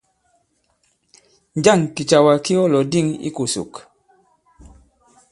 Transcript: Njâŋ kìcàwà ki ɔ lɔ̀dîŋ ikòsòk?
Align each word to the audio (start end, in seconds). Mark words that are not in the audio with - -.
Njâŋ 1.57 1.79
kìcàwà 1.95 2.33
ki 2.45 2.53
ɔ 2.61 2.63
lɔ̀dîŋ 2.73 3.07
ikòsòk? 3.27 3.73